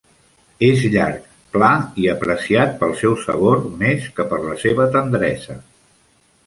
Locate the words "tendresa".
4.99-5.63